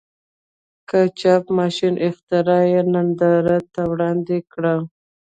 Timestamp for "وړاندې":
3.91-4.37